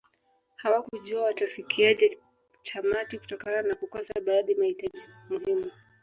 [0.55, 2.19] Hawakujua watafikiaje
[2.63, 5.71] tamati kutokana na kukosa baadhi mahitaji muhimu